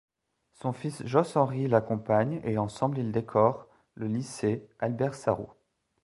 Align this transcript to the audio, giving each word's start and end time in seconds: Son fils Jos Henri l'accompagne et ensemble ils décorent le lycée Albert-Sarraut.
Son 0.53 0.73
fils 0.73 1.05
Jos 1.05 1.37
Henri 1.37 1.67
l'accompagne 1.67 2.41
et 2.43 2.57
ensemble 2.57 2.97
ils 2.97 3.11
décorent 3.11 3.67
le 3.93 4.07
lycée 4.07 4.67
Albert-Sarraut. 4.79 5.53